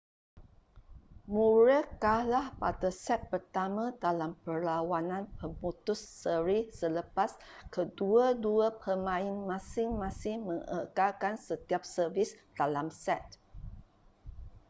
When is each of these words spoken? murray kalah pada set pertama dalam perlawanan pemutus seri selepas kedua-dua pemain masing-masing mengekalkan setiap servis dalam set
murray 1.33 1.83
kalah 2.03 2.47
pada 2.61 2.89
set 3.03 3.21
pertama 3.33 3.85
dalam 4.05 4.31
perlawanan 4.45 5.23
pemutus 5.37 6.01
seri 6.25 6.59
selepas 6.79 7.31
kedua-dua 7.73 8.67
pemain 8.83 9.33
masing-masing 9.51 10.39
mengekalkan 10.49 11.33
setiap 11.47 11.81
servis 11.93 12.29
dalam 12.59 12.87
set 13.03 13.25